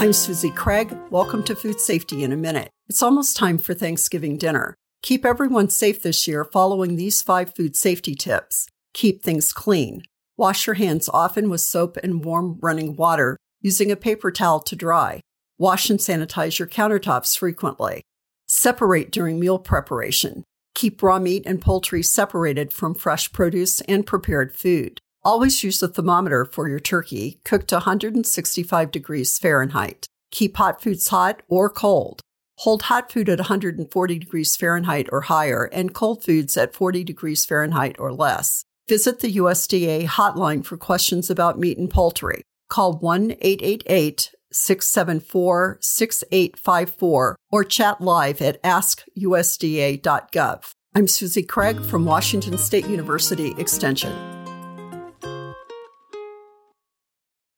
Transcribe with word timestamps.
I'm 0.00 0.12
Susie 0.12 0.52
Craig. 0.52 0.96
Welcome 1.10 1.42
to 1.42 1.56
Food 1.56 1.80
Safety 1.80 2.22
in 2.22 2.30
a 2.30 2.36
Minute. 2.36 2.70
It's 2.88 3.02
almost 3.02 3.36
time 3.36 3.58
for 3.58 3.74
Thanksgiving 3.74 4.36
dinner. 4.36 4.76
Keep 5.02 5.26
everyone 5.26 5.70
safe 5.70 6.04
this 6.04 6.28
year 6.28 6.44
following 6.44 6.94
these 6.94 7.20
five 7.20 7.52
food 7.52 7.74
safety 7.74 8.14
tips. 8.14 8.68
Keep 8.94 9.24
things 9.24 9.52
clean. 9.52 10.02
Wash 10.36 10.68
your 10.68 10.74
hands 10.74 11.08
often 11.12 11.50
with 11.50 11.62
soap 11.62 11.96
and 11.96 12.24
warm 12.24 12.60
running 12.62 12.94
water, 12.94 13.36
using 13.60 13.90
a 13.90 13.96
paper 13.96 14.30
towel 14.30 14.60
to 14.60 14.76
dry. 14.76 15.20
Wash 15.58 15.90
and 15.90 15.98
sanitize 15.98 16.60
your 16.60 16.68
countertops 16.68 17.36
frequently. 17.36 18.02
Separate 18.46 19.10
during 19.10 19.40
meal 19.40 19.58
preparation. 19.58 20.44
Keep 20.76 21.02
raw 21.02 21.18
meat 21.18 21.42
and 21.44 21.60
poultry 21.60 22.04
separated 22.04 22.72
from 22.72 22.94
fresh 22.94 23.32
produce 23.32 23.80
and 23.80 24.06
prepared 24.06 24.54
food. 24.54 25.00
Always 25.24 25.64
use 25.64 25.82
a 25.82 25.88
thermometer 25.88 26.44
for 26.44 26.68
your 26.68 26.78
turkey, 26.78 27.40
cooked 27.44 27.68
to 27.68 27.76
165 27.76 28.90
degrees 28.90 29.38
Fahrenheit. 29.38 30.06
Keep 30.30 30.56
hot 30.56 30.82
foods 30.82 31.08
hot 31.08 31.42
or 31.48 31.68
cold. 31.68 32.20
Hold 32.58 32.82
hot 32.82 33.10
food 33.12 33.28
at 33.28 33.38
140 33.38 34.18
degrees 34.18 34.56
Fahrenheit 34.56 35.08
or 35.12 35.22
higher 35.22 35.64
and 35.72 35.94
cold 35.94 36.24
foods 36.24 36.56
at 36.56 36.74
40 36.74 37.04
degrees 37.04 37.44
Fahrenheit 37.44 37.96
or 37.98 38.12
less. 38.12 38.64
Visit 38.88 39.20
the 39.20 39.34
USDA 39.34 40.06
hotline 40.06 40.64
for 40.64 40.76
questions 40.76 41.30
about 41.30 41.58
meat 41.58 41.78
and 41.78 41.90
poultry. 41.90 42.42
Call 42.68 42.94
1 42.94 43.32
888 43.40 44.34
674 44.50 45.78
6854 45.80 47.36
or 47.50 47.64
chat 47.64 48.00
live 48.00 48.40
at 48.40 48.62
askusda.gov. 48.62 49.12
I'm 50.94 51.06
Susie 51.06 51.42
Craig 51.42 51.82
from 51.82 52.06
Washington 52.06 52.56
State 52.56 52.86
University 52.86 53.54
Extension. 53.58 54.37